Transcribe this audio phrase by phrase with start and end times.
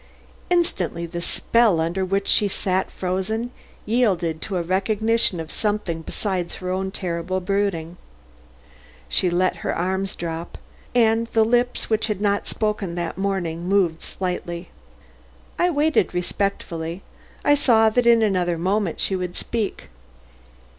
[0.49, 3.51] Instantly the spell under which she sat frozen
[3.85, 7.97] yielded to a recognition of something besides her own terrible brooding.
[9.07, 10.57] She let her arms drop,
[10.95, 14.69] and the lips which had not spoken that morning moved slightly.
[15.59, 17.03] I waited respectfully.
[17.45, 19.89] I saw that in another moment she would speak.